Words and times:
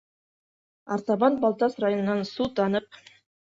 Артабан 0.95 1.37
Балтас 1.45 1.79
районынан- 1.87 2.25
су-танып; 2.33 3.01